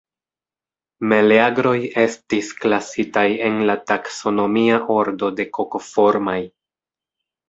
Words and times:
Meleagroj 1.09 1.73
estis 2.03 2.49
klasitaj 2.63 3.25
en 3.49 3.59
la 3.71 3.75
taksonomia 3.91 4.79
ordo 4.95 5.29
de 5.41 5.45
Kokoformaj. 5.59 6.39